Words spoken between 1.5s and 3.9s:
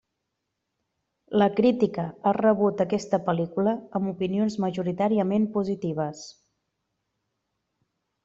crítica ha rebut aquesta pel·lícula